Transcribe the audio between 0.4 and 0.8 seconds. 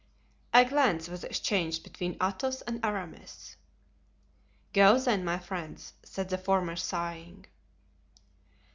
A